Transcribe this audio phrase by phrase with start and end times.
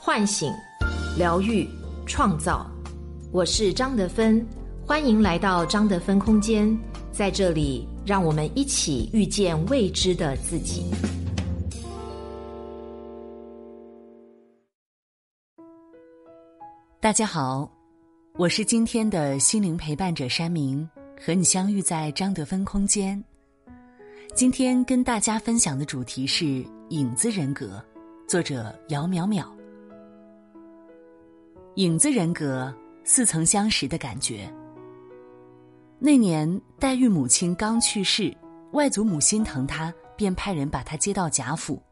[0.00, 0.54] 唤醒、
[1.18, 1.68] 疗愈、
[2.06, 2.64] 创造。
[3.32, 4.46] 我是张德芬，
[4.86, 6.78] 欢迎来到张德芬空间。
[7.10, 10.88] 在这里，让我们一起遇见未知的自己。
[17.00, 17.68] 大家好，
[18.34, 20.88] 我是今天的心灵陪伴者山明，
[21.20, 23.22] 和你相遇在张德芬空间。
[24.32, 27.84] 今天跟大家分享的主题是影子人格，
[28.28, 29.57] 作者姚淼淼。
[31.78, 32.74] 影子人格。
[33.04, 34.52] 似曾相识的感觉。
[35.98, 38.36] 那年，黛玉母亲刚去世，
[38.72, 41.82] 外祖母心疼她，便派人把她接到贾府。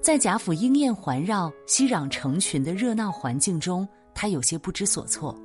[0.00, 5.38] 在贾府莺燕环绕、熙攘成群的热闹环境中，她有些不知所措。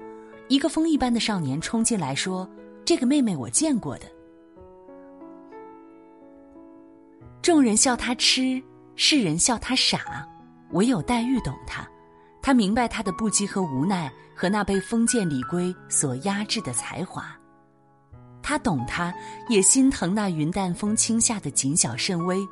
[0.48, 2.50] 一个风一般的少年冲进来说
[2.84, 4.08] ：“这个妹妹我见过的。”
[7.40, 8.60] 众人笑他痴，
[8.96, 10.28] 世人笑他傻，
[10.72, 11.88] 唯有黛玉懂他。
[12.44, 17.26] 他明白他的不羁和无奈，和那被封建礼规所压制的才华。
[18.42, 19.14] 他懂他，
[19.48, 22.46] 也心疼那云淡风轻下的谨小慎微。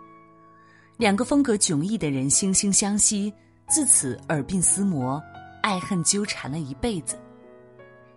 [0.96, 3.34] 两个风格迥异的人惺惺相惜，
[3.68, 5.22] 自此耳鬓厮磨，
[5.62, 7.20] 爱恨纠缠了一辈子。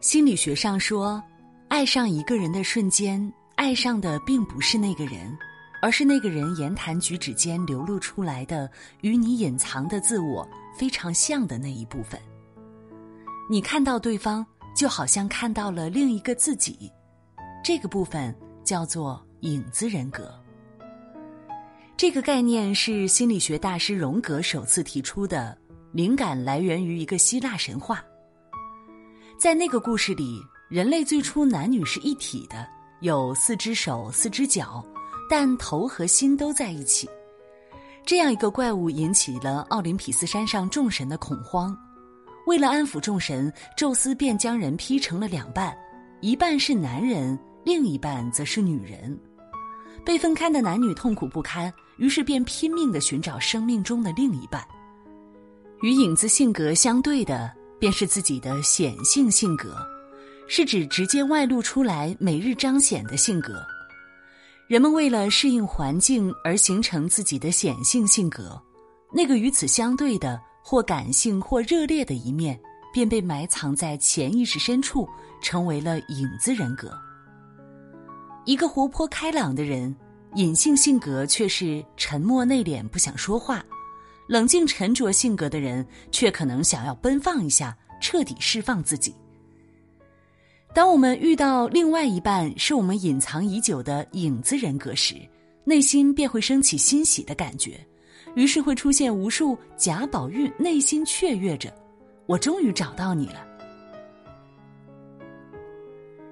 [0.01, 1.21] 心理学上说，
[1.67, 5.37] 爱上一个人的瞬间，爱上的并不是那个人，
[5.85, 8.71] 而是那个人言谈举止间流露出来的
[9.03, 10.49] 与你隐藏的自我。
[10.75, 12.19] 非常像的那一部分，
[13.51, 16.91] 你看到对方，就好像看到了另一个自己，
[17.63, 20.35] 这个部分叫做影子人格。
[21.99, 25.57] 这个概念是心理学大师荣格首次提出的，
[25.93, 28.03] 灵感来源于一个希腊神话。
[29.39, 30.41] 在那个故事里，
[30.71, 32.67] 人类最初男女是一体的，
[33.01, 34.85] 有四只手、四只脚，
[35.29, 37.09] 但头和心都在一起。
[38.05, 41.77] 这样一个怪物引起了奥林匹斯山上众神的恐慌。
[42.47, 45.75] 为了安抚众神，宙斯便将人劈成了两半，
[46.21, 49.19] 一半是男人，另一半则是女人。
[50.05, 54.63] 被分开的男女痛苦不堪，于是便拼命的寻找生命中的另一半。
[55.81, 59.75] 与影子性格相对的，便是自己的显性性格，
[60.47, 63.65] 是指直接外露出来、每日彰显的性格。
[64.67, 68.59] 人们为了适应环境而形成自己的显性性格，
[69.13, 72.59] 那个与此相对的或感性或热烈的一面，
[72.91, 75.07] 便被埋藏在潜意识深处，
[75.43, 76.99] 成为了影子人格。
[78.47, 79.95] 一个活泼开朗的人，
[80.35, 83.59] 隐性性格却是沉默内敛，不想说话；
[84.27, 89.15] 冷静沉着性格的人，却可能想要奔放一下，彻底释放自己。
[90.75, 95.15] 当我们遇到另外一半是我们隐藏已久的影子人格时，
[95.63, 97.79] 内心便会升起欣喜的感觉，
[98.35, 101.73] 于是会出现无数贾宝玉内心雀跃着
[102.27, 103.47] ：“我终于找到你了。”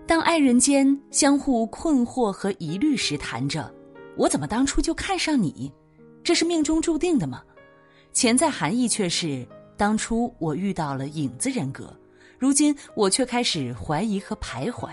[0.09, 3.73] 当爱人间相互困惑和疑虑时，谈着
[4.19, 5.73] ：“我怎么当初就看上你？
[6.25, 7.45] 这是命中注定的吗？”
[8.13, 11.97] 潜在含义却是：当初我遇到了影子人格。
[12.43, 14.89] 如今我却开始怀疑和徘徊。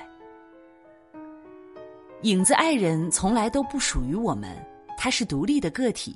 [2.21, 4.55] 影子爱人从来都不属于我们，
[4.95, 6.15] 他是独立的个体。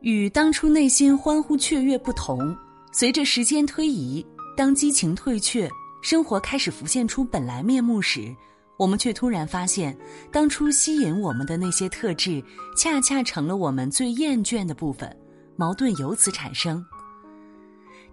[0.00, 2.56] 与当初内心欢呼雀跃不同，
[2.90, 4.24] 随着时间推移，
[4.56, 5.68] 当激情退却，
[6.02, 8.34] 生活开始浮现出本来面目时，
[8.78, 9.94] 我们却突然发现，
[10.32, 12.42] 当初吸引我们的那些特质，
[12.74, 15.14] 恰恰成了我们最厌倦的部分，
[15.54, 16.82] 矛盾由此产生。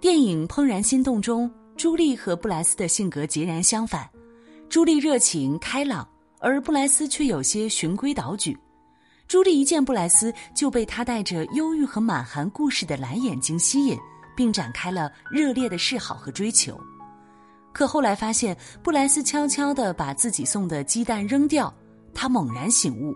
[0.03, 4.05] 电影《怦然心动》中，朱莉和布莱斯的性格截然相反。
[4.67, 6.05] 朱莉热情开朗，
[6.41, 8.57] 而布莱斯却有些循规蹈矩。
[9.29, 13.97] 朱莉一见布莱斯，就被他带着忧郁和满含故事的蓝眼睛吸引，
[14.35, 16.77] 并展开了热烈的示好和追求。
[17.71, 21.73] 可后来发现，布莱斯悄悄地把自己送的鸡蛋扔掉，
[22.13, 23.15] 他猛然醒悟，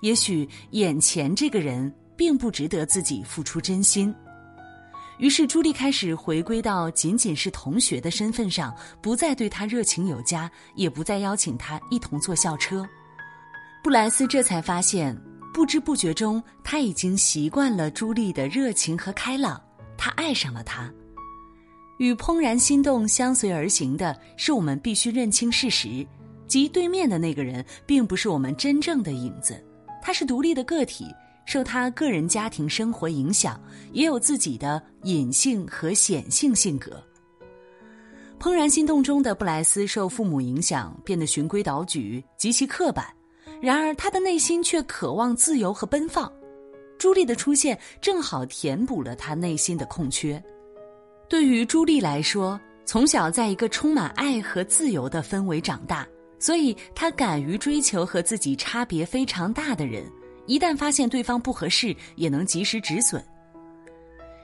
[0.00, 4.14] 也许眼前这个人并不值得自己付出真心。
[5.20, 12.88] 于是，朱莉开始回归到仅仅是同学的身份上，不再对他热情有加，也不再邀请他一同坐校车。
[13.84, 15.14] 布莱斯这才发现，
[15.52, 19.62] 不知不觉中，他已经习惯了朱莉的热情和开朗，
[19.98, 20.90] 他爱上了她。
[21.98, 26.06] 与怦然心动相随而行的是，我们必须认清事实，
[26.46, 29.62] 即对面的那个人并不是我们真正的影子，
[30.00, 31.04] 他是独立的个体。
[31.44, 33.60] 受他个人家庭生活影响，
[33.92, 37.02] 也有自己的隐性和显性性格。
[38.38, 43.04] 怦然心动中的布莱斯受父母影响，变得循规蹈矩、极其刻板；
[43.60, 46.32] 然而他的内心却渴望自由和奔放。
[46.98, 50.42] 朱莉的出现正好填补了他内心的空缺。
[51.28, 56.06] 对于朱莉来说，从小在一个充满爱和自由的氛围长大，
[56.38, 60.10] 所以她敢于追求和自己差别非常大的人。
[60.50, 63.24] 一旦发现对方不合适，也能及时止损。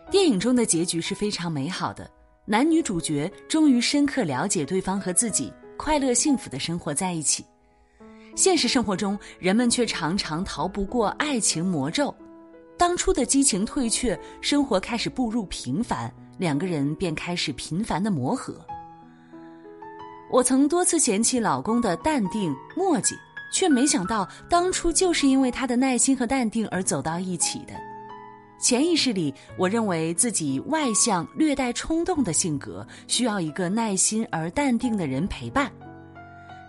[0.08, 2.08] 电影中的结局是非常美好的，
[2.44, 7.44] 男女主角终于深刻了解对方和自己，快乐幸福的生活在一起。
[8.36, 12.14] 现实生活中，人们却常常逃不过爱情魔咒，
[12.78, 16.08] 当初的激情退却，生活开始步入平凡，
[16.38, 18.64] 两个人便开始频繁的磨合。
[20.30, 23.16] 我曾多次嫌弃老公的淡定墨迹。
[23.56, 27.72] 却没想到，当初就是因为他的耐心和淡定而走到一起的。
[28.60, 35.72] 潜意识里，我认为自己外向、略带冲动的性格，需要一个耐心而淡定的人陪伴。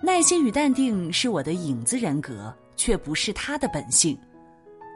[0.01, 4.17] 耐心与淡定是我的影子人格，却不是他的本性。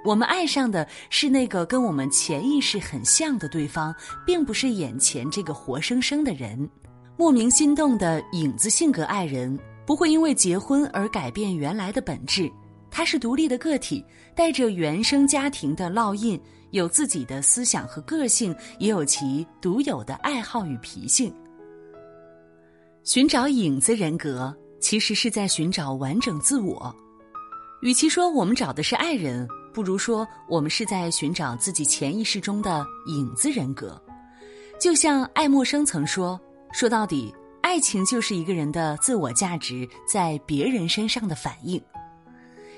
[0.06, 3.94] 我们爱上的是那个跟我们潜意识很像的对方，
[4.26, 6.70] 并不是眼前这个活生生的人。
[7.18, 9.60] 莫名心动的影子性格爱人。
[9.92, 12.50] 不会因为结婚而改变原来的本质，
[12.90, 14.02] 他是独立的个体，
[14.34, 21.30] 带着原生家庭的烙印，有自己的思想和个性，也有其独有的爱好与脾性。
[23.04, 26.96] 寻找影子人格，其实是在寻找完整自我。
[27.82, 34.02] 与其说我们找的是爱人，不如说我们是在寻找自己潜意识中的影子人格。
[34.80, 36.40] 就像爱默生曾说
[36.72, 37.36] ：“说到底。”
[37.72, 41.82] 爱情就是一个人的自我价值在别人身上的反应，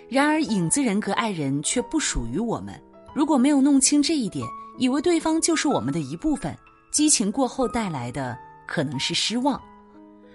[0.07, 2.79] 然而影子人格爱人却不属于我们。
[3.11, 4.47] 如果没有弄清这一点，
[4.77, 6.55] 以为对方就是我们的一部分，
[6.91, 8.37] 激情过后带来的
[8.67, 9.59] 可能是失望。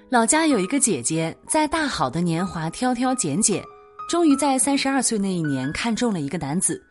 [0.08, 3.62] 老家有一个姐姐，在大好的年华挑挑拣拣，
[4.08, 6.84] 终于在三十二岁那一年看中了一个男子。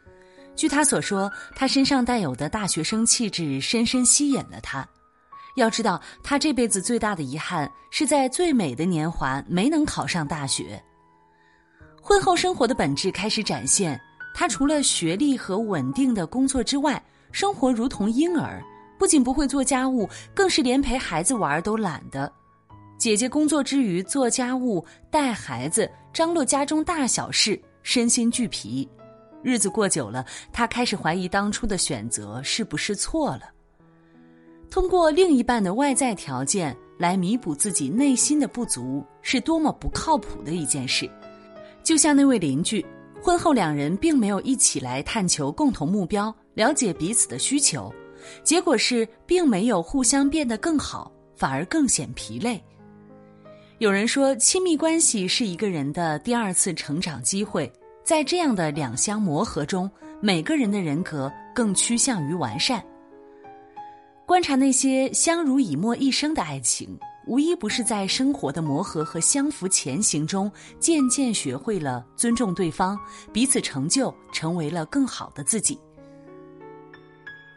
[0.56, 4.88] 据她所说，他身上带有的大学生气质深深吸引了她。
[5.58, 10.82] 要知道，他这辈子最大的遗憾是在最美的年华没能考上大学。
[12.00, 14.00] 婚后生活的本质开始展现，
[14.36, 18.64] 他除了学历和稳定的工作之外，生活如同婴儿，
[19.00, 22.32] 不仅不会做家务，更是连陪孩子玩都懒得。
[23.00, 28.88] 姐姐工作之余做家务、带孩子、张罗家中大小事，身心俱疲。
[29.44, 33.57] 日子过久了，她开始怀疑当初的选择是不是错了。
[34.70, 41.10] 通过另一半的外在条件来弥补自己内心的不足，是多么不靠谱的一件事。
[41.84, 42.86] 就像那位邻居，
[43.22, 47.94] 婚后两人并没有一起来探求共同目标，了解彼此的需求，
[48.44, 52.62] 结果是并没有互相变得更好，反而更显疲累。
[53.78, 57.72] 有人说，亲密关系是一个人的第二次成长机会，
[58.04, 62.84] 在这样的两相磨合中，每个人的人格更趋向于完善。
[64.28, 70.52] 观察那些相濡以沫一生的爱情，无一不是在生活的磨合和相扶前行中，
[70.82, 73.00] 渐渐学会了尊重对方，
[73.32, 75.80] 彼此成就，成为了更好的自己。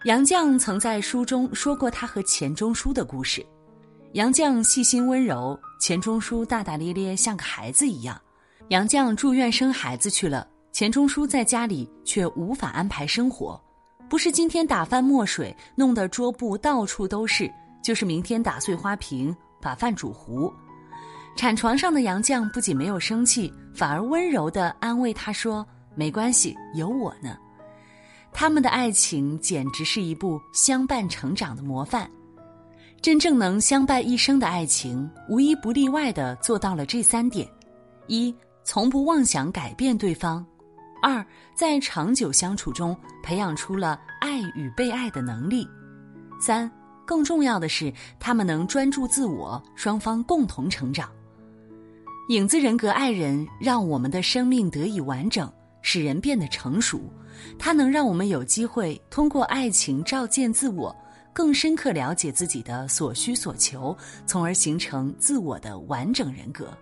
[0.04, 3.44] 杨绛曾在书中说过他和钱钟书的故事：
[4.12, 8.16] 杨绛细心温柔，钱钟书大大咧咧，像个孩子一样。
[8.68, 13.60] 杨绛住院生孩子去了，钱钟书在家里却无法安排生活。
[14.10, 17.48] 不是今天打翻墨水，弄得桌布到处都是，
[17.80, 20.52] 就是明天打碎花瓶，把饭煮糊。
[21.36, 25.64] 产床上的杨绛不仅没有生气，反而温柔地安慰他说
[25.94, 27.38] ：“没关系，有我呢。”
[28.34, 32.10] 他们的爱情简直是一部相伴成长的模范。
[33.00, 37.48] 真正能相伴一生的爱情，无一不例外地做到了这三点：
[38.08, 40.44] 一，从不妄想改变对方。
[41.02, 45.68] 二，在长久相处中培养出了爱与被爱的能力。
[46.40, 46.70] 三，
[47.06, 51.10] 更重要的是，他们能专注自我，双方共同成长。
[52.28, 55.52] 影子人格爱人让我们的生命得以完整，
[55.82, 57.00] 使人变得成熟。
[57.58, 60.94] 它能让我们有机会通过爱情照见自我，
[61.32, 66.76] 更深刻了解自己的所需所求，从而形成自我的完整人格。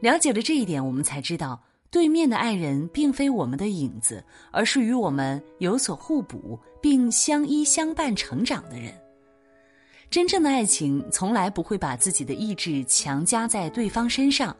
[0.00, 1.60] 了解了这一点，我们才知道。
[1.90, 8.94] 对面的爱人并非我们的影子，而是与我们有所互补并相依相伴成长的人。
[10.08, 14.56] 真正的爱情从来不会把自己的意志强加在对方身上，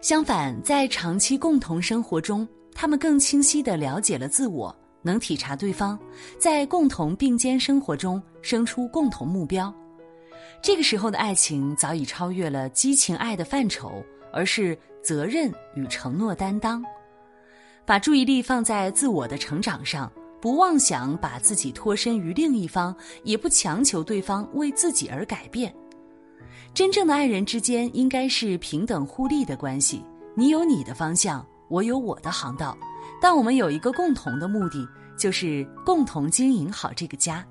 [0.00, 5.98] 相反，在长期共同生活中，他们更清晰地了解了自我，能体察对方，
[6.38, 9.74] 在共同并肩生活中生出共同目标。
[10.62, 14.00] 这个时候的爱情早已超越了激情爱的范畴，
[14.32, 14.78] 而是。
[15.06, 16.84] 责任与承诺担当，
[17.84, 20.10] 把注意力放在自我的成长上，
[20.40, 25.72] 不妄想把自己脱身于另一方，也不强求对方为自己而改变。
[26.74, 30.02] 真正的爱人之间应该是平等互利的关系，
[30.34, 32.76] 你有你的方向，我有我的航道，
[33.22, 34.84] 但我们有一个共同的目的，
[35.16, 37.46] 就是共同经营好这个家。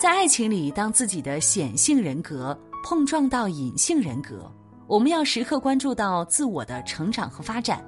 [0.00, 4.50] 在爱情里，当自己的显性人格碰撞到隐性人格，
[4.90, 7.80] 我们要时刻关注到自我的成长和发展。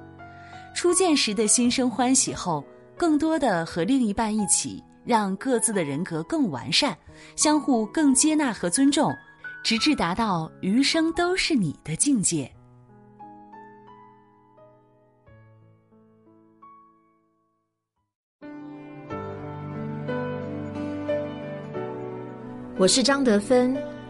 [0.73, 2.63] 初见时的心生欢喜后，
[2.95, 6.97] 更多的和另一半一起，让各自的人格更完善，
[7.35, 9.13] 相互更接纳和尊重，
[9.65, 12.49] 直至达到余生都是你的境界。
[22.77, 23.77] 我是张德芬，